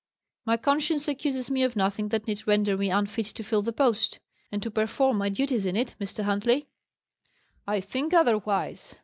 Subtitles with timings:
[0.45, 4.19] "My conscience accuses me of nothing that need render me unfit to fill the post,
[4.51, 6.23] and to perform my duties in it, Mr.
[6.23, 6.65] Huntley."
[7.67, 8.97] "I think otherwise.